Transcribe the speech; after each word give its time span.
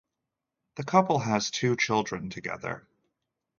The 0.77 0.83
couple 0.83 1.19
has 1.19 1.51
two 1.51 1.75
children 1.75 2.31
together. 2.31 2.87